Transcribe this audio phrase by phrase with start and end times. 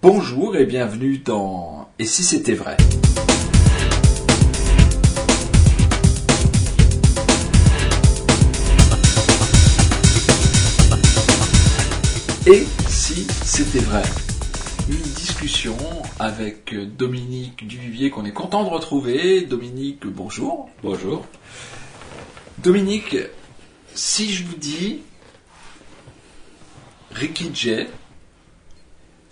[0.00, 2.78] Bonjour et bienvenue dans Et si c'était vrai?
[12.46, 14.02] Et si c'était vrai?
[14.88, 15.76] Une discussion
[16.18, 19.42] avec Dominique Duvivier qu'on est content de retrouver.
[19.42, 20.70] Dominique, bonjour.
[20.82, 21.26] Bonjour.
[22.58, 23.18] Dominique,
[23.94, 25.02] si je vous dis
[27.12, 27.88] Ricky Jay,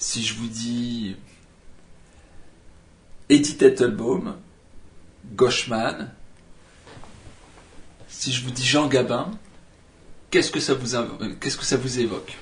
[0.01, 1.14] si je vous dis
[3.29, 4.34] Eddie Tettelbaum,
[5.37, 6.11] Gauchman,
[8.09, 9.30] si je vous dis Jean Gabin,
[10.30, 10.97] qu'est-ce que ça vous,
[11.83, 12.39] vous évoque?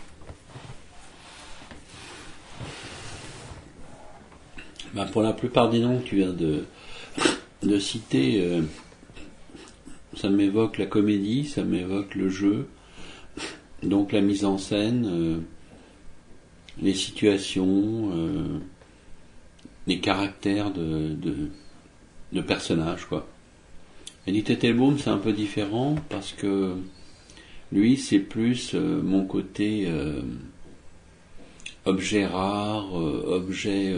[4.95, 6.65] Bah, pour la plupart des noms que tu viens de,
[7.65, 8.63] de citer, euh,
[10.17, 12.69] ça m'évoque la comédie, ça m'évoque le jeu,
[13.83, 15.41] donc la mise en scène, euh,
[16.81, 18.59] les situations, euh,
[19.87, 21.35] les caractères de, de,
[22.33, 23.27] de personnages, quoi.
[24.27, 26.75] Eddie Tettelbaum, c'est un peu différent parce que
[27.73, 30.21] lui, c'est plus euh, mon côté euh,
[31.87, 33.95] objet rare, objet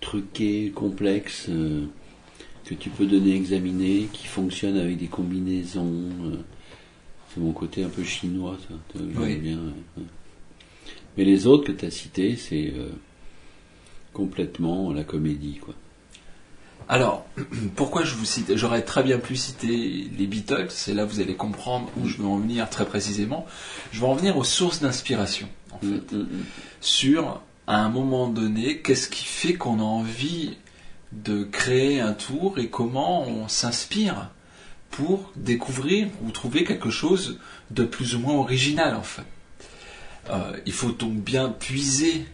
[0.00, 1.50] truqué, complexe,
[2.64, 6.10] que tu peux donner examiner, qui fonctionne avec des combinaisons.
[7.28, 8.74] c'est mon côté un peu chinois, ça.
[8.92, 9.34] te- j'aime Oui.
[9.36, 9.56] bien.
[9.56, 10.02] ouais.
[11.16, 12.90] Mais les autres que tu as cités, c'est euh,
[14.12, 15.74] complètement la comédie, quoi.
[16.88, 17.26] Alors,
[17.76, 21.34] pourquoi je vous cite J'aurais très bien pu citer les Beatles, et là vous allez
[21.34, 23.46] comprendre où je veux en venir très précisément.
[23.92, 26.12] Je vais en venir aux sources d'inspiration, en fait.
[26.12, 26.44] Mm, mm, mm.
[26.80, 30.56] sur, à un moment donné, qu'est-ce qui fait qu'on a envie
[31.12, 34.30] de créer un tour et comment on s'inspire
[34.90, 37.38] pour découvrir ou trouver quelque chose
[37.70, 39.24] de plus ou moins original, en fait.
[40.30, 42.26] Euh, il faut donc bien puiser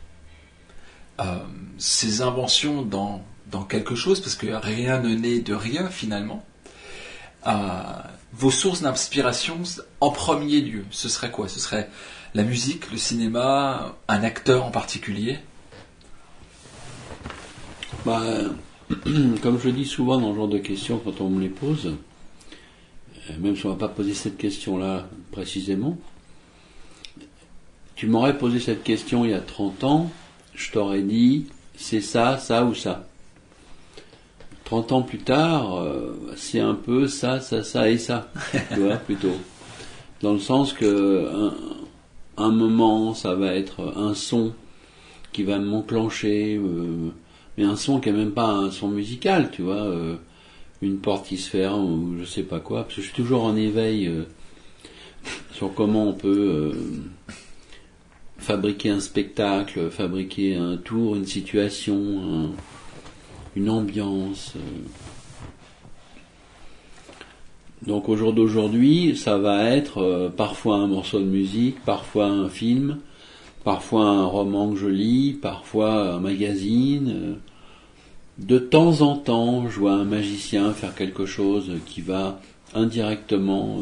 [1.21, 1.39] euh,
[1.79, 3.23] ces inventions dans,
[3.69, 6.45] quelque chose, parce que rien ne naît de rien finalement.
[7.47, 7.53] Euh,
[8.33, 9.61] vos sources d'inspiration,
[10.01, 11.49] en premier lieu, ce serait quoi?
[11.49, 11.91] Ce serait
[12.35, 15.39] la musique, le cinéma, un acteur en particulier?
[18.07, 18.23] Bah,
[19.43, 21.95] comme je dis souvent dans ce genre de questions quand on me les pose,
[23.39, 25.99] même si on va pas poser cette question-là précisément,
[28.03, 30.11] tu m'aurais posé cette question il y a 30 ans,
[30.57, 31.47] je t'aurais dit
[31.77, 33.07] c'est ça, ça ou ça.
[34.65, 38.29] 30 ans plus tard, euh, c'est un peu ça, ça, ça et ça,
[38.75, 39.37] tu vois, plutôt.
[40.21, 41.53] Dans le sens que
[42.37, 44.53] un, moment, ça va être un son
[45.33, 47.13] qui va m'enclencher, euh,
[47.57, 50.17] mais un son qui est même pas un son musical, tu vois, euh,
[50.81, 53.45] une porte qui se ferme ou je sais pas quoi, parce que je suis toujours
[53.45, 54.11] en éveil
[55.53, 56.73] sur comment on peut
[58.43, 62.51] fabriquer un spectacle, fabriquer un tour, une situation, un-
[63.57, 64.53] une ambiance.
[64.57, 64.61] euh.
[67.87, 72.49] Donc au jour d'aujourd'hui, ça va être euh, parfois un morceau de musique, parfois un
[72.49, 72.99] film,
[73.65, 77.13] parfois un roman que je lis, parfois un magazine.
[77.15, 77.35] euh.
[78.39, 82.41] De temps en temps, je vois un magicien faire quelque chose qui va
[82.75, 83.81] indirectement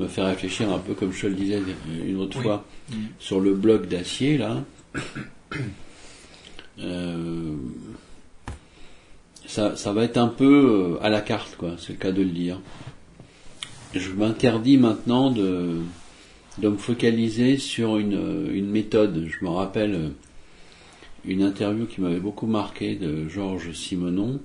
[0.00, 1.60] me faire réfléchir un peu comme je te le disais
[2.06, 2.42] une autre Oui.
[2.44, 2.94] fois Mm.
[3.18, 4.64] sur le bloc d'acier là.
[6.80, 7.54] Euh,
[9.46, 11.72] ça, ça va être un peu euh, à la carte, quoi.
[11.78, 12.60] C'est le cas de le dire.
[13.94, 15.78] Je m'interdis maintenant de,
[16.58, 19.26] de me focaliser sur une, euh, une méthode.
[19.28, 20.12] Je me rappelle
[21.24, 24.40] une interview qui m'avait beaucoup marqué de Georges Simenon,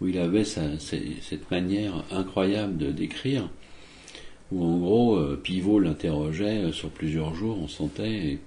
[0.00, 3.48] où il avait sa- cette manière incroyable de d'écrire,
[4.52, 8.38] où en gros, euh, Pivot l'interrogeait euh, sur plusieurs jours, on sentait, et,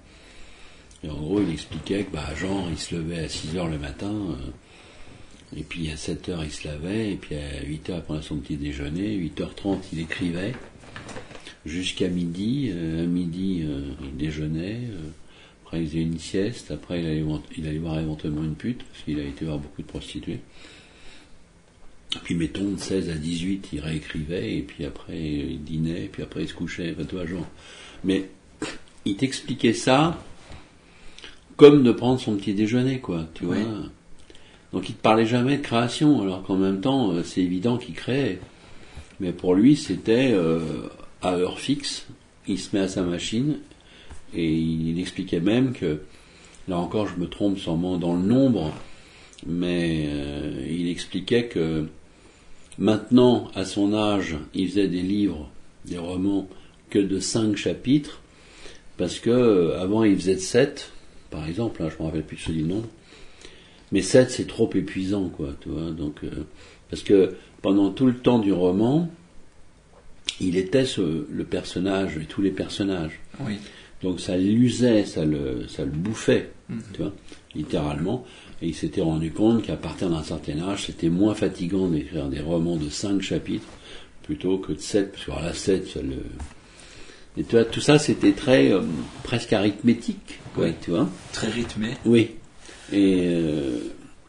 [1.02, 3.78] et en gros, il expliquait que bah, Jean, il se levait à 6 heures le
[3.78, 7.98] matin, euh, et puis à 7 heures, il se lavait, et puis à 8 heures,
[7.98, 10.54] il prenait son petit déjeuner, 8h30, il écrivait,
[11.64, 13.64] jusqu'à midi, à midi,
[14.02, 14.80] il déjeunait,
[15.64, 17.24] après il faisait une sieste, après il allait,
[17.56, 20.40] il allait voir éventuellement une pute, parce qu'il a été voir beaucoup de prostituées.
[22.22, 26.22] Puis mettons de 16 à 18, il réécrivait, et puis après il dînait, et puis
[26.22, 27.46] après il se couchait, enfin toi genre.
[28.04, 28.28] Mais
[29.04, 30.18] il t'expliquait ça
[31.56, 33.58] comme de prendre son petit déjeuner, quoi, tu Oui.
[33.62, 33.90] vois.
[34.72, 37.94] Donc il te parlait jamais de création, alors qu'en même temps, euh, c'est évident qu'il
[37.94, 38.40] créait.
[39.20, 40.60] Mais pour lui, c'était euh,
[41.22, 42.06] à heure fixe,
[42.48, 43.58] il se met à sa machine,
[44.34, 46.00] et il expliquait même que,
[46.66, 48.72] là encore je me trompe sûrement dans le nombre,
[49.46, 51.86] mais euh, il expliquait que
[52.78, 55.50] maintenant, à son âge, il faisait des livres,
[55.84, 56.48] des romans
[56.90, 58.20] que de cinq chapitres,
[58.96, 60.92] parce que euh, avant il faisait de sept,
[61.30, 62.88] par exemple, hein, je me rappelle plus de ce nombre.
[63.92, 65.90] Mais 7, c'est trop épuisant, quoi, tu vois.
[65.90, 66.30] Donc, euh,
[66.90, 69.08] parce que pendant tout le temps du roman,
[70.40, 73.20] il était ce- le personnage et tous les personnages.
[73.40, 73.54] Oui.
[74.02, 76.82] Donc ça l'usait, ça le, ça le bouffait, Mhm.
[76.92, 77.12] tu vois,
[77.54, 78.24] littéralement.
[78.62, 82.40] Et il s'était rendu compte qu'à partir d'un certain âge, c'était moins fatigant d'écrire des
[82.40, 83.66] romans de 5 chapitres
[84.22, 86.16] plutôt que de 7, parce que alors la 7, ça le...
[87.36, 88.80] Et tu vois, tout ça, c'était très, euh,
[89.24, 90.72] presque arithmétique, quoi, Oui.
[90.82, 91.08] tu vois.
[91.32, 91.88] Très rythmé.
[92.06, 92.30] Oui.
[92.92, 93.78] Et, euh,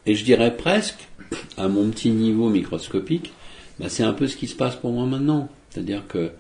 [0.08, 1.08] et je dirais presque,
[1.56, 3.32] à mon petit niveau microscopique,
[3.80, 5.50] bah, c'est un peu ce qui se passe pour moi maintenant.
[5.70, 6.32] C'est-à-dire que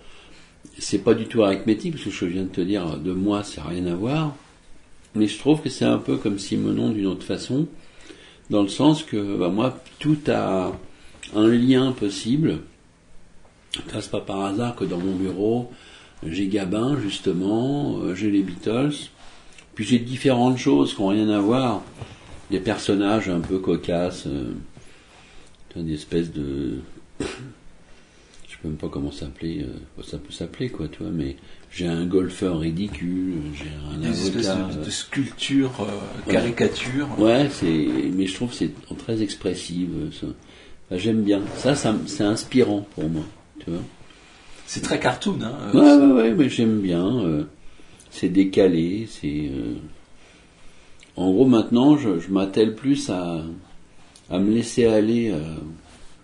[0.79, 3.61] c'est pas du tout arithmétique, parce que je viens de te dire, de moi, ça
[3.63, 4.35] n'a rien à voir.
[5.15, 7.67] Mais je trouve que c'est un peu comme Simonon d'une autre façon,
[8.50, 10.73] dans le sens que bah, moi, tout a
[11.33, 12.59] un lien possible.
[13.91, 15.71] Ça, c'est pas par hasard que dans mon bureau,
[16.25, 19.09] j'ai Gabin, justement, euh, j'ai les Beatles,
[19.73, 21.83] puis j'ai différentes choses qui n'ont rien à voir.
[22.51, 24.53] Des personnages un peu cocasses, euh,
[25.75, 26.79] des espèces de...
[27.19, 31.35] Je sais même pas comment s'appeler, euh, ça peut s'appeler quoi, tu vois, mais
[31.75, 36.33] j'ai un golfeur ridicule, j'ai un Des espèces de, de sculptures, euh, Ouais.
[36.33, 37.19] caricatures.
[37.19, 39.88] Ouais, c'est, mais je trouve que c'est très expressif.
[39.94, 40.27] euh, ça.
[40.88, 41.42] Enfin, j'aime bien.
[41.57, 43.24] Ça, ça, c'est inspirant pour moi,
[43.60, 43.81] tu vois.
[44.66, 45.38] C'est très cartoon.
[45.44, 45.98] Hein, euh, Ouais, ça.
[46.07, 47.06] ouais, ouais, mais j'aime bien.
[47.19, 47.44] euh,
[48.10, 49.50] c'est décalé, c'est.
[49.51, 49.74] euh,
[51.18, 53.44] En gros, maintenant, je, je m'attelle plus à,
[54.30, 55.39] à me laisser aller euh,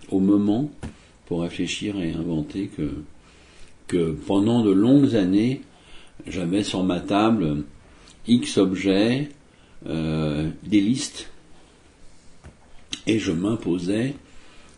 [0.10, 0.72] au moment
[1.26, 2.90] pour réfléchir et inventer que,
[3.98, 5.62] pendant de longues années,
[6.28, 7.64] j'avais sur ma table
[8.28, 9.30] X objets,
[9.88, 11.30] euh, des listes,
[13.08, 14.14] et je m'imposais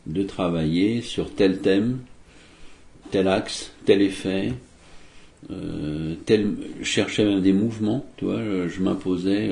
[0.08, 2.00] de travailler sur tel thème,
[3.12, 4.54] tel axe, tel effet,
[5.52, 9.50] euh, tel, cherchais même des mouvements, tu vois, je, m'imposais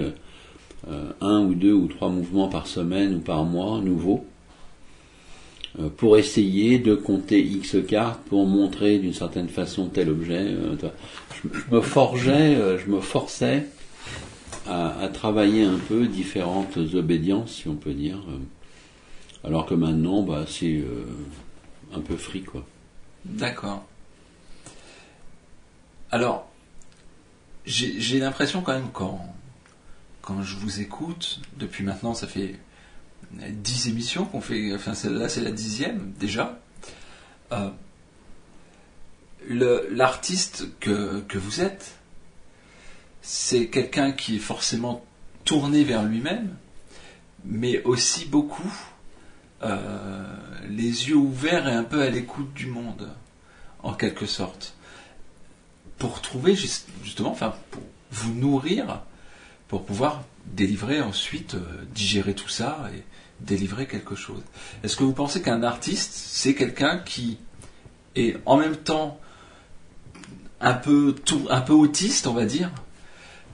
[0.87, 4.25] euh, un ou deux ou trois mouvements par semaine ou par mois nouveaux
[5.97, 10.47] pour essayer de compter X cartes pour montrer d'une certaine façon tel objet.
[10.47, 10.75] euh,
[11.44, 13.65] je, me forgeais, euh, je me forçais
[14.68, 18.18] à, travailler un peu différentes obédiences, si on peut dire.
[18.29, 18.38] euh,
[19.44, 21.06] alors que maintenant, bah, c'est euh,
[21.95, 22.65] un peu free, quoi.
[23.25, 23.83] D'accord.
[26.12, 26.47] Alors,
[27.65, 29.19] j'ai l'impression quand même quand,
[30.21, 32.56] quand je vous écoute, depuis maintenant ça fait
[33.33, 36.59] 10 émissions qu'on fait, enfin celle-là c'est la dixième déjà,
[37.51, 37.69] euh,
[39.49, 41.95] l'artiste que, vous êtes,
[43.21, 45.05] c'est quelqu'un qui est forcément
[45.45, 46.55] tourné vers lui-même,
[47.43, 48.71] mais aussi beaucoup
[49.63, 50.25] euh,
[50.69, 53.09] les yeux ouverts et un peu à l'écoute du monde,
[53.83, 54.75] en quelque sorte,
[55.97, 59.01] pour trouver juste- justement, enfin, pour vous nourrir,
[59.67, 63.03] pour pouvoir délivrer ensuite, euh, digérer tout ça et
[63.45, 64.41] délivrer quelque chose.
[64.83, 67.38] Est-ce que vous pensez qu'un artiste, c'est quelqu'un qui
[68.15, 69.19] est en même temps
[70.59, 71.15] un peu,
[71.49, 72.71] un peu autiste, on va dire,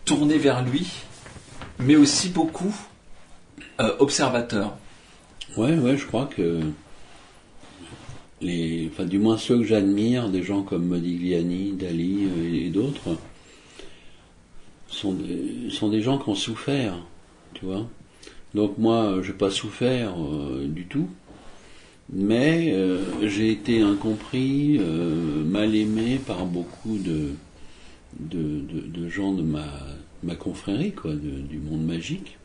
[0.05, 0.87] tourné vers lui,
[1.79, 2.75] mais aussi beaucoup
[3.79, 4.77] euh, observateur?
[5.55, 6.61] Ouais, ouais, je crois que
[8.41, 13.17] les, enfin, du moins ceux que j'admire, des gens comme Modigliani, Dali euh, et, d'autres,
[14.87, 16.97] sont des, sont des gens qui ont souffert,
[17.53, 17.87] tu vois.
[18.53, 21.09] Donc moi, j'ai pas souffert euh, du tout,
[22.11, 27.31] mais euh, j'ai été incompris, euh, mal aimé par beaucoup de,
[28.19, 29.65] de, de, gens de ma,
[30.23, 32.37] ma confrérie, quoi, du monde magique.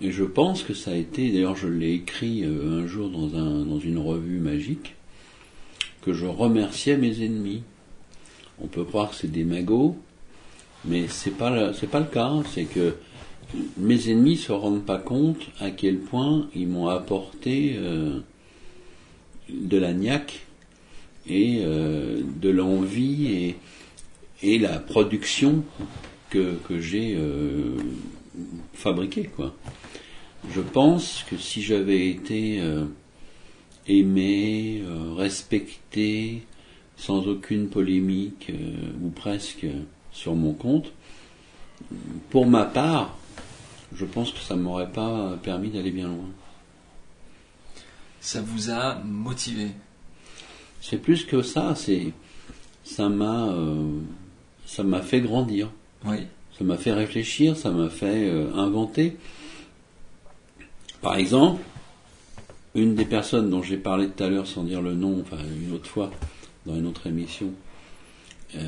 [0.00, 3.36] Et je pense que ça a été, d'ailleurs je l'ai écrit euh, un jour dans,
[3.36, 4.94] un, dans une revue magique,
[6.02, 7.62] que je remerciais mes ennemis.
[8.60, 9.96] On peut croire que c'est des magots,
[10.84, 12.26] mais c'est pas c'est pas le cas.
[12.26, 12.42] hein.
[12.52, 12.94] C'est que
[13.76, 18.20] mes ennemis se rendent pas compte à quel point ils m'ont apporté euh,
[19.48, 20.46] de la niaque
[21.26, 23.56] et euh, de l'envie et,
[24.42, 25.64] et la production
[26.30, 27.76] que, que j'ai euh,
[28.74, 29.54] fabriquée, quoi.
[30.54, 32.84] Je pense que si j'avais été euh,
[33.88, 36.42] aimé, euh, respecté,
[36.96, 39.66] sans aucune polémique, euh, ou presque,
[40.12, 40.92] sur mon compte,
[42.30, 43.17] pour ma part,
[43.94, 46.28] je pense que ça m'aurait pas permis d'aller bien loin.
[48.20, 49.68] Ça vous a motivé
[50.80, 52.12] C'est plus que ça, c'est
[52.84, 54.00] ça m'a euh,
[54.66, 55.70] ça m'a fait grandir,
[56.04, 56.26] Oui.
[56.58, 59.16] ça m'a fait réfléchir, ça m'a fait euh, inventer.
[61.00, 61.62] Par exemple,
[62.74, 65.72] une des personnes dont j'ai parlé tout à l'heure sans dire le nom, enfin une
[65.72, 66.10] autre fois
[66.66, 67.52] dans une autre émission,
[68.56, 68.60] euh,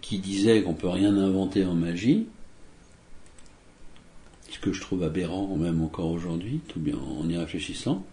[0.00, 2.26] qui disait qu'on peut rien inventer en magie,
[4.50, 8.04] ce que je trouve aberrant même encore aujourd'hui, tout bien en y réfléchissant,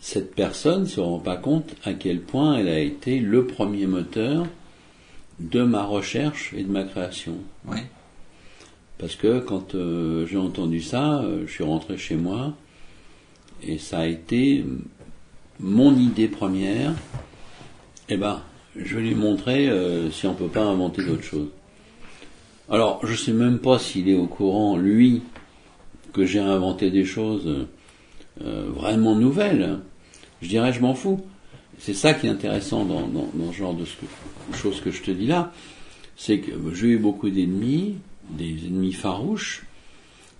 [0.00, 3.86] cette personne ne se rend pas compte à quel point elle a été le premier
[3.86, 4.46] moteur
[5.40, 7.36] de ma recherche et de ma création.
[7.66, 7.78] Oui.
[8.98, 12.54] Parce que quand euh, j'ai entendu ça, euh, je suis rentré chez moi
[13.62, 14.64] et ça a été
[15.60, 16.94] mon idée première.
[18.08, 18.42] Eh ben,
[18.76, 21.48] je vais lui montrer euh, si on peut pas inventer d'autres choses.
[22.68, 25.22] Alors, je sais même pas s'il est au courant, lui,
[26.12, 27.66] que j'ai inventé des choses
[28.42, 29.78] euh, vraiment nouvelles.
[30.42, 31.24] Je dirais, je m'en fous.
[31.78, 35.10] C'est ça qui est intéressant dans, dans, ce genre de ce choses que je te
[35.10, 35.52] dis là.
[36.16, 37.96] C'est que j'ai eu beaucoup d'ennemis,
[38.30, 39.66] des ennemis farouches,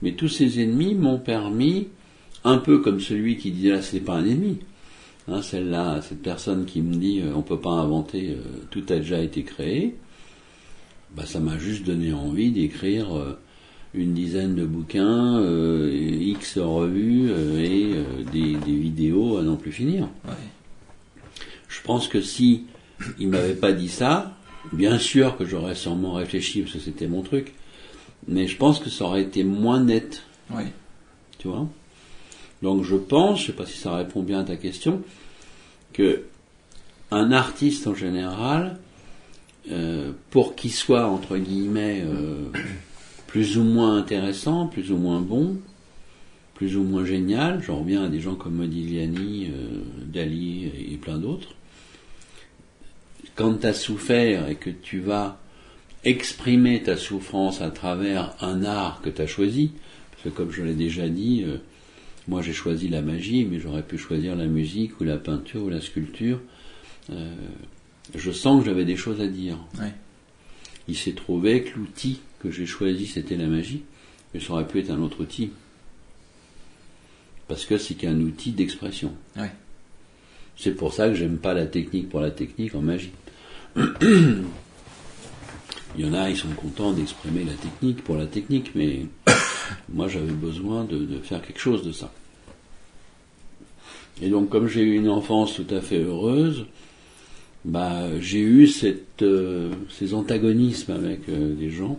[0.02, 1.88] mais tous ces ennemis m'ont permis,
[2.44, 4.58] un peu comme celui qui disait là, c'est pas un ennemi.
[5.28, 8.96] Hein, celle-là, cette personne qui me dit euh, on peut pas inventer, euh, tout a
[8.96, 9.96] déjà été créé,
[11.16, 13.38] bah, ça m'a juste donné envie d'écrire euh,
[13.94, 19.56] une dizaine de bouquins, euh, X revues euh, et euh, des, des vidéos à n'en
[19.56, 20.08] plus finir.
[20.26, 20.34] Oui.
[21.68, 22.64] Je pense que si
[23.18, 24.36] il m'avait pas dit ça,
[24.72, 27.54] bien sûr que j'aurais sûrement réfléchi parce que c'était mon truc,
[28.28, 30.64] mais je pense que ça aurait été moins net, Oui.
[31.38, 31.68] tu vois?
[32.62, 35.02] Donc je pense, je sais pas si ça répond bien à ta question,
[35.92, 36.24] que
[37.10, 38.78] un artiste en général,
[39.70, 42.50] euh, pour qu'il soit entre guillemets euh,
[43.26, 45.58] plus ou moins intéressant, plus ou moins bon,
[46.56, 51.18] plus ou moins génial, j'en reviens à des gens comme Modigliani, euh, Dali et, plein
[51.18, 51.54] d'autres,
[53.34, 55.38] quand tu as souffert et que tu vas
[56.04, 59.72] exprimer ta souffrance à travers un art que tu as choisi,
[60.12, 61.58] parce que comme je l'ai déjà dit, euh,
[62.26, 65.68] moi j'ai choisi la magie, mais j'aurais pu choisir la musique ou la peinture ou
[65.68, 66.40] la sculpture.
[67.10, 67.34] Euh,
[68.14, 69.58] je sens que j'avais des choses à dire.
[70.88, 73.82] Il s'est trouvé que l'outil que j'ai choisi c'était la magie,
[74.32, 75.50] mais ça aurait pu être un autre outil.
[77.48, 79.14] Parce que c'est qu'un outil d'expression.
[80.56, 83.12] C'est pour ça que j'aime pas la technique pour la technique en magie.
[85.98, 89.06] Il y en a, ils sont contents d'exprimer la technique pour la technique, mais
[89.88, 92.12] moi j'avais besoin de, de faire quelque chose de ça.
[94.22, 96.66] Et donc comme j'ai eu une enfance tout à fait heureuse,
[97.66, 98.70] bah j'ai eu
[99.22, 101.98] euh, ces antagonismes avec euh, des gens,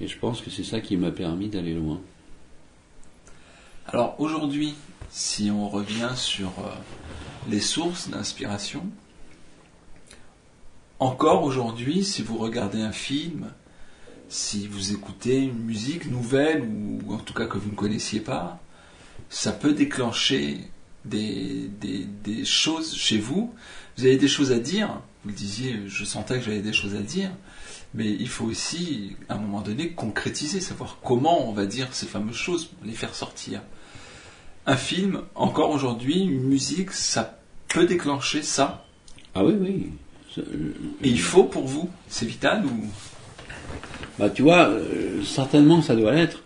[0.00, 2.00] et je pense que c'est ça qui m'a permis d'aller loin.
[3.86, 4.74] Alors aujourd'hui,
[5.08, 6.74] si on revient sur euh,
[7.48, 8.84] les sources d'inspiration,
[10.98, 13.52] encore aujourd'hui, si vous regardez un film,
[14.28, 18.60] si vous écoutez une musique nouvelle ou en tout cas que vous ne connaissiez pas,
[19.30, 20.58] ça peut déclencher
[21.04, 21.70] des
[22.44, 23.54] choses chez vous.
[23.98, 25.00] Vous avez des choses à dire.
[25.24, 27.30] Vous le disiez, je sentais que j'avais des choses à dire.
[27.94, 32.06] Mais il faut aussi, à un moment donné, concrétiser, savoir comment on va dire ces
[32.06, 33.60] fameuses choses, les faire sortir.
[34.66, 38.86] Un film, encore aujourd'hui, une musique, ça peut déclencher ça.
[39.34, 39.86] Ah oui, oui.
[40.34, 40.42] Ça-
[41.02, 42.84] Et il faut pour vous, c'est vital ou?
[44.18, 46.42] Bah tu vois, euh, certainement ça doit l'être,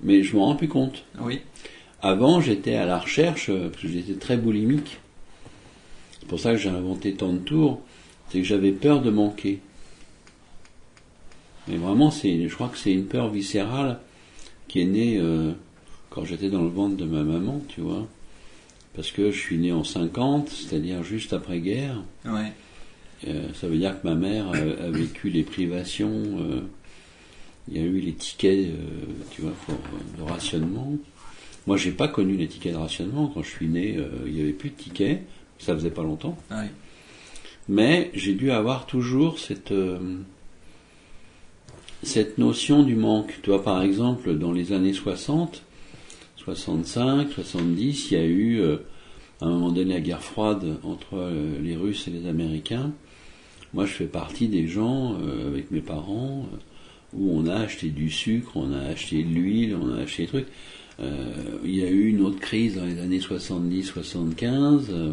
[0.00, 1.04] mais je m'en rends plus compte.
[1.20, 1.42] oui,
[2.02, 4.98] Avant, j'étais à la recherche, euh, parce que j'étais très boulimique.
[6.26, 7.80] C'est pour ça que j'ai inventé tant de tours,
[8.30, 9.60] c'est que j'avais peur de manquer.
[11.68, 14.00] Mais vraiment, c'est, je crois que c'est une peur viscérale
[14.66, 15.52] qui est née euh,
[16.10, 18.08] quand j'étais dans le ventre de ma maman, tu vois.
[18.96, 22.02] Parce que je suis né en 50, c'est-à-dire juste après-guerre.
[22.24, 22.52] ouais,
[23.28, 26.10] Euh, ça veut dire que ma mère a, a vécu les privations.
[26.40, 26.62] euh,
[27.68, 28.74] il y a eu les tickets, euh,
[29.30, 30.92] tu vois, pour, euh, de rationnement.
[31.68, 33.28] Moi, j'ai pas connu les tickets de rationnement.
[33.32, 35.22] Quand je suis né, euh, il y avait plus de tickets.
[35.58, 36.36] Ça faisait pas longtemps.
[36.50, 36.70] ouais,
[37.68, 39.98] Mais j'ai dû avoir toujours cette euh,
[42.02, 43.38] cette notion du manque.
[43.42, 45.62] Tu vois, par exemple, dans les années 60,
[46.36, 48.76] 65, 70, il y a eu euh,
[49.40, 52.92] à un moment donné la guerre froide entre euh, les Russes et les Américains.
[53.74, 55.16] Moi, je fais partie des gens
[55.48, 56.46] avec mes parents
[57.12, 60.28] où on a acheté du sucre, on a acheté de l'huile, on a acheté des
[60.28, 60.46] trucs.
[61.64, 65.12] Il y a eu une autre crise dans les années 70-75, euh,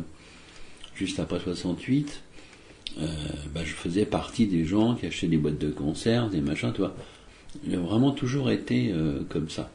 [0.95, 2.21] juste après 68.
[2.99, 3.07] Euh,
[3.53, 6.81] bah, je faisais partie des gens qui achetaient des boîtes de conserve, des machins, tu
[6.81, 6.95] vois.
[7.65, 9.71] Il a vraiment toujours été euh, comme ça.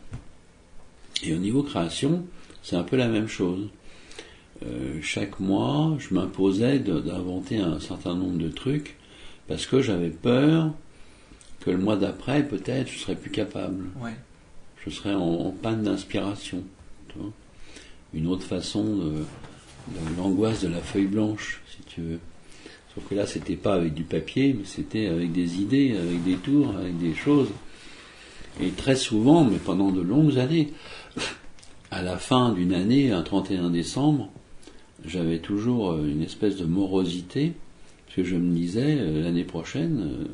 [1.22, 2.24] Et au niveau création,
[2.62, 3.68] c'est un peu la même chose.
[4.64, 8.96] Euh, chaque mois, je m'imposais d'inventer un certain nombre de trucs
[9.46, 10.72] parce que j'avais peur
[11.60, 13.84] que le mois d'après, peut-être, je serais plus capable.
[14.00, 14.14] ouais,
[14.84, 16.62] Je serais en, en panne d'inspiration.
[18.14, 19.24] Une autre façon de,
[20.16, 22.20] l'angoisse de la feuille blanche, si tu veux.
[22.94, 26.36] Sauf que là, c'était pas avec du papier, mais c'était avec des idées, avec des
[26.36, 27.48] tours, avec des choses.
[28.60, 30.72] Et très souvent, mais pendant de longues années,
[31.90, 34.30] à la fin d'une année, un 31 décembre,
[35.04, 37.52] j'avais toujours euh, une espèce de morosité,
[38.06, 40.24] parce que je me disais, euh, l'année prochaine, euh,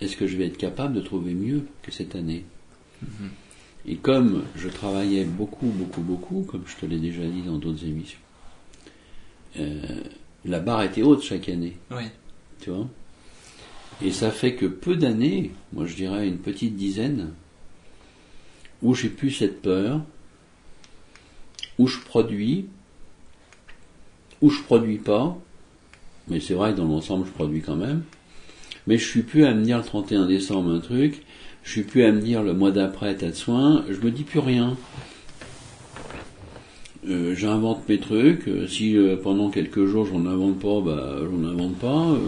[0.00, 2.44] est-ce que je vais être capable de trouver mieux que cette année?
[3.86, 7.84] Et comme je travaillais beaucoup, beaucoup, beaucoup, comme je te l'ai déjà dit dans d'autres
[7.84, 8.18] émissions,
[9.58, 9.80] euh,
[10.44, 12.04] la barre était haute chaque année, Oui.
[12.60, 12.86] tu vois?
[14.02, 17.32] Et ça fait que peu d'années, moi je dirais une petite dizaine,
[18.82, 20.00] où j'ai plus cette peur,
[21.78, 22.66] où je produis,
[24.40, 25.36] où je produis pas,
[26.28, 28.02] mais c'est vrai que dans l'ensemble je produis quand même,
[28.86, 31.22] mais je suis plus à me dire le 31 décembre un truc,
[31.64, 34.22] je suis plus à me dire le mois d'après tas de soins, je me dis
[34.24, 34.76] plus rien.
[37.08, 41.48] Euh, j'invente mes trucs, euh, si euh, pendant quelques jours j'en invente pas, bah j'en
[41.48, 42.18] invente pas.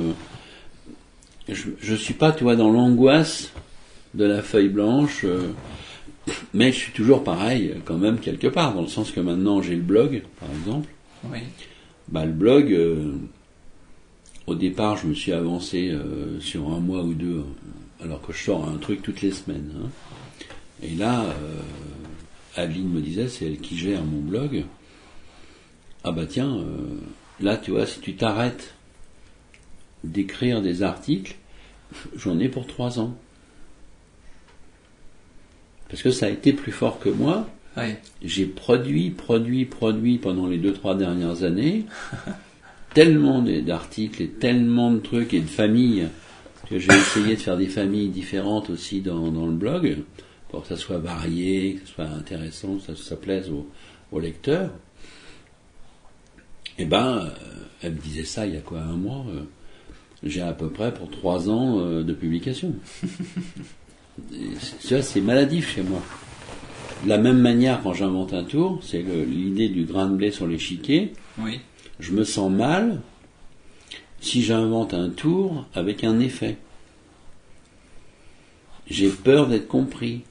[1.49, 3.53] je, je suis pas, tu vois, dans l'angoisse
[4.15, 5.27] de la feuille blanche,
[6.55, 9.77] mais je suis toujours pareil quand même quelque part, dans le sens que maintenant j'ai
[9.77, 10.89] le blog, par exemple.
[11.31, 11.41] Oui.
[12.09, 12.77] Bah, le blog,
[14.47, 15.95] au départ, je me suis avancé
[16.41, 17.45] sur un mois ou deux,
[18.03, 19.73] alors que je sors un truc toutes les semaines.
[19.77, 19.89] hein.
[20.83, 21.27] Et là,
[22.57, 24.65] Adeline me disait, c'est elle qui gère mon blog.
[26.05, 26.99] Ah bah tiens, euh,
[27.41, 28.75] là, tu vois, si tu t'arrêtes
[30.05, 31.37] d'écrire des articles,
[32.17, 33.17] j'en ai pour trois ans.
[35.89, 37.95] Parce que ça a été plus fort que moi, Oui.
[38.23, 41.85] j'ai produit, produit, produit pendant les deux, trois dernières années
[42.95, 46.09] tellement d'articles et tellement de trucs et de familles
[46.69, 49.99] que j'ai essayé de faire des familles différentes aussi dans, dans le blog
[50.51, 53.67] pour que ça soit varié, que ça soit intéressant, que ça, ça plaise aux,
[54.13, 54.71] aux lecteurs.
[56.79, 57.31] Et ben, euh,
[57.83, 59.43] elle me disait ça il y a quoi, un mois euh,
[60.23, 62.75] J'ai à peu près pour trois ans euh, de publication.
[64.35, 66.03] Et c'est- maladif chez moi.
[67.05, 70.47] De la même manière, quand j'invente un tour, c'est l'idée du grain de blé sur
[70.47, 71.15] l'échiquier.
[71.39, 71.61] Oui.
[72.01, 73.01] Je me sens mal
[74.21, 76.59] si j'invente un tour avec un effet.
[78.87, 80.23] J'ai peur d'être compris.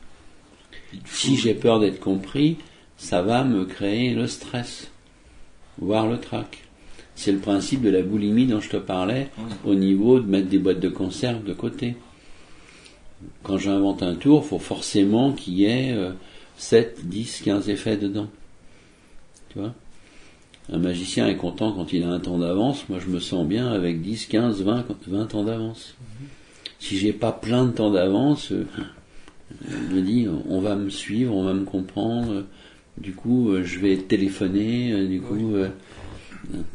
[0.93, 2.57] Il Si j'ai peur d'être compris,
[2.97, 4.91] ça va me créer le stress,
[5.77, 6.63] voire le trac.
[7.15, 9.29] C'est le principe de la boulimie dont je te parlais
[9.65, 11.95] au niveau de mettre des boîtes de conserve de côté.
[13.43, 16.11] Quand j'invente un tour, faut forcément qu'il y ait euh,
[16.57, 18.29] 7, 10, 15 effets dedans.
[19.49, 19.73] Tu vois?
[20.71, 22.87] Un magicien est content quand il a un temps d'avance.
[22.89, 25.95] Moi, je me sens bien avec 10, 15, 20, 20 ans d'avance.
[26.79, 28.67] Si j'ai pas plein de temps d'avance, euh,
[29.67, 32.45] me dis, on va me suivre, on va me comprendre.
[32.97, 34.91] Du coup, euh, je vais téléphoner.
[34.93, 35.69] euh, Du coup, euh,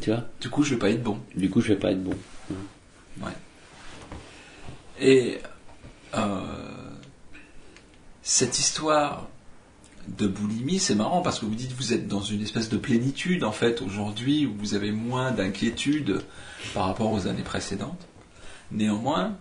[0.00, 1.18] tu vois Du coup, je vais pas être bon.
[1.36, 2.14] Du coup, je vais pas être bon.
[5.00, 5.38] Et
[6.14, 6.40] euh,
[8.22, 9.28] cette histoire
[10.08, 12.76] de boulimie, c'est marrant parce que vous dites que vous êtes dans une espèce de
[12.76, 16.20] plénitude en fait aujourd'hui où vous avez moins d'inquiétude
[16.74, 18.06] par rapport aux années précédentes.
[18.70, 19.36] Néanmoins,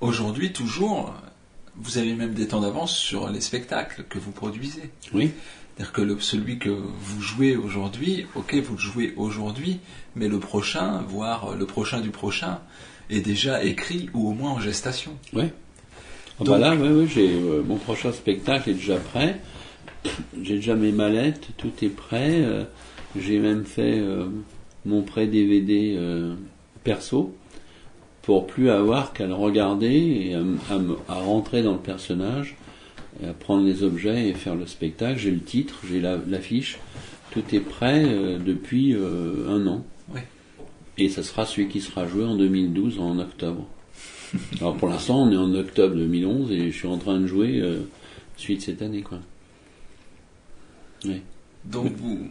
[0.00, 1.14] aujourd'hui toujours,
[1.76, 4.90] vous avez même des temps d'avance sur les spectacles que vous produisez.
[5.14, 5.30] Oui.
[5.76, 9.80] C'est-à-dire que le- celui que vous jouez aujourd'hui, ok, vous le jouez aujourd'hui,
[10.16, 12.60] mais le prochain, voire le prochain du prochain,
[13.10, 15.12] est déjà écrit ou au moins en gestation.
[15.32, 15.52] Ouais.
[16.40, 19.40] Ah bah là, ouais, ouais, j'ai euh, mon prochain spectacle est déjà prêt.
[20.42, 22.42] J'ai déjà mes mallettes, tout est prêt.
[22.42, 22.64] euh,
[23.16, 24.26] j'ai même fait euh,
[24.84, 25.96] mon prêt DVD
[26.82, 27.36] perso
[28.22, 29.88] pour plus avoir qu'à le regarder
[30.28, 32.56] et à, à à rentrer dans le personnage,
[33.22, 35.18] et à prendre les objets et faire le spectacle.
[35.18, 36.78] J'ai le titre, j'ai la- l'affiche,
[37.32, 39.84] tout est prêt euh, depuis euh, un an.
[40.14, 40.24] Ouais.
[40.98, 43.66] Et ça sera celui qui sera joué en 2012 en octobre.
[44.60, 47.60] Alors pour l'instant, on est en octobre 2011 et je suis en train de jouer
[47.60, 47.80] euh,
[48.36, 49.18] suite cette année, quoi.
[51.04, 51.20] Oui.
[51.64, 52.28] Donc vous,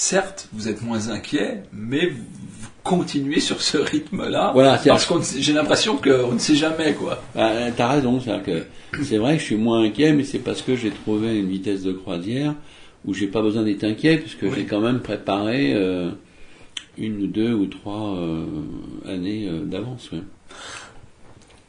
[0.00, 2.24] certes, vous êtes moins inquiet, mais vous,
[2.82, 4.52] continuez sur ce rythme-là.
[4.54, 7.22] Voilà, parce que j'ai l'impression qu'on ne sait jamais quoi.
[7.34, 8.64] Bah, T'as raison, c'est que
[9.02, 11.82] c'est vrai que je suis moins inquiet, mais c'est parce que j'ai trouvé une vitesse
[11.82, 12.54] de croisière
[13.04, 14.50] où j'ai pas besoin d'être inquiet puisque Oui.
[14.56, 16.10] j'ai quand même préparé euh,
[16.96, 18.46] une ou deux ou trois euh,
[19.06, 20.10] années euh, d'avance.
[20.12, 20.22] Ouais.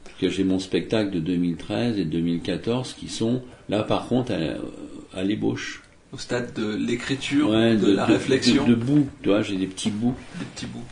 [0.05, 5.19] Parce que j'ai mon spectacle de 2013 et 2014 qui sont là par contre à,
[5.19, 5.83] à l'ébauche.
[6.13, 9.67] Au stade de l'écriture, Ouais, de, la réflexion, de, de bouts, tu vois, j'ai des
[9.67, 10.13] petits bouts.
[10.39, 10.83] des petits bouts.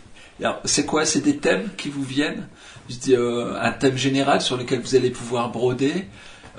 [0.63, 1.03] C'est quoi?
[1.05, 2.47] C'est des thèmes qui vous viennent?
[2.89, 6.05] Je dis, euh, Un thème général sur lequel vous allez pouvoir broder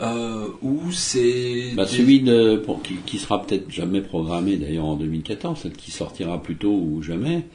[0.01, 1.73] euh, Ou c'est...
[1.75, 5.73] Bah, des- celui de, pour- qui, qui sera peut-être jamais programmé d'ailleurs en 2014, celle
[5.73, 7.47] qui sortira plus tôt ou jamais.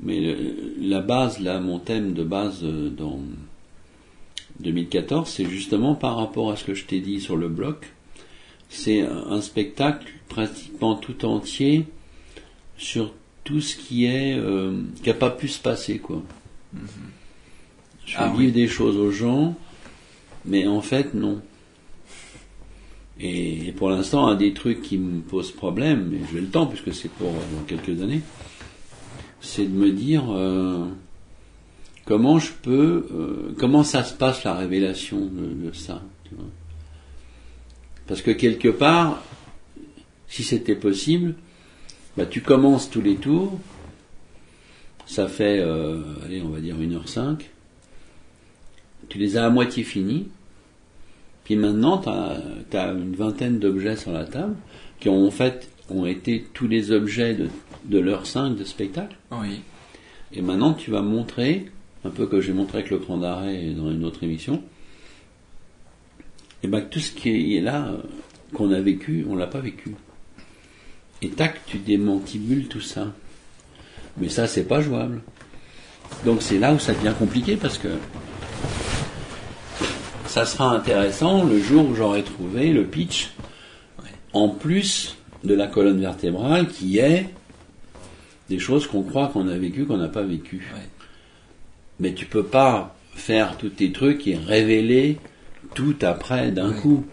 [0.00, 3.20] Mais le- la base, là, mon thème de base euh, dans,
[4.60, 7.92] 2014, c'est justement par rapport à ce que je t'ai dit sur le bloc.
[8.74, 11.84] C'est un spectacle pratiquement tout entier
[12.78, 13.12] sur
[13.44, 16.22] tout ce qui est euh, qui a pas pu se passer quoi.
[18.06, 18.52] Je fais Ah vivre oui.
[18.52, 19.54] des choses aux gens,
[20.46, 21.40] mais en fait non.
[23.20, 26.66] Et, et pour l'instant, un des trucs qui me pose problème, mais j'ai le temps
[26.66, 28.22] puisque c'est pour euh, dans quelques années,
[29.42, 30.86] c'est de me dire euh,
[32.06, 36.02] comment je peux, euh, comment ça se passe la révélation de, de ça.
[36.24, 36.46] tu vois.
[38.12, 39.22] Parce que quelque part,
[40.28, 41.34] si c'était possible,
[42.18, 43.58] bah, tu commences tous les tours,
[45.06, 47.38] ça fait, euh, allez, on va dire 1h05,
[49.08, 50.28] tu les as à moitié finis,
[51.44, 52.10] puis maintenant tu
[52.76, 54.56] as, une vingtaine d'objets sur la table
[55.00, 57.48] qui ont en fait ont été tous les objets de,
[57.86, 59.16] de l'heure 5 de spectacle.
[59.30, 59.62] Oui.
[60.34, 61.70] Et maintenant, tu vas montrer,
[62.04, 64.62] un peu comme j'ai montré avec le cran d'arrêt dans une autre émission,
[66.62, 67.98] et ben que tout ce qui est là, euh,
[68.54, 69.94] qu'on a vécu, on l'a pas vécu.
[71.20, 73.12] Et tac, tu démantibules tout ça.
[74.18, 75.22] Mais ça, c'est pas jouable.
[76.24, 77.88] Donc c'est là où ça devient compliqué parce que
[80.26, 83.32] ça sera intéressant le jour où j'aurai trouvé le pitch
[84.32, 87.28] en plus de la colonne vertébrale qui est
[88.48, 90.22] des choses qu'on croit qu'on a vécues, qu'on n'a pas.
[90.22, 90.40] Ouais.
[92.00, 95.18] Mais tu peux pas faire tous tes trucs et révéler
[95.74, 97.04] tout après d'un coup.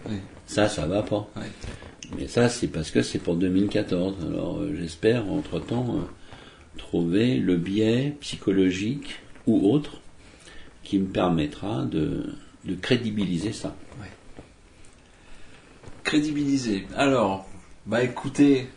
[0.46, 1.28] Ça, ça va pas.
[2.16, 4.16] Mais ça, c'est parce que c'est pour 2014.
[4.26, 6.00] Alors, euh, j'espère, entre-temps, euh,
[6.76, 10.00] trouver le biais psychologique ou autre
[10.82, 13.76] qui me permettra de, de crédibiliser ça.
[16.02, 16.86] Crédibiliser.
[16.96, 17.46] Alors,
[17.86, 18.68] bah écoutez,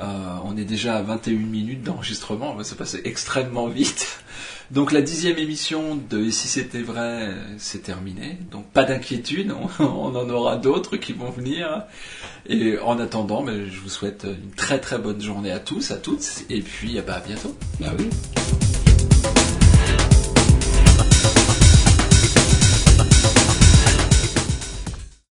[0.00, 4.22] euh, on est déjà à 21 minutes d'enregistrement, ça passé extrêmement vite.
[4.70, 8.38] Donc la dixième émission de Et si c'était vrai, c'est terminé.
[8.52, 11.84] Donc pas d'inquiétude, on, en aura d'autres qui vont venir.
[12.46, 15.96] Et en attendant, mais je vous souhaite une très très bonne journée à tous, à
[15.96, 17.56] toutes, et puis bah, à bientôt.
[17.80, 18.08] Bah oui.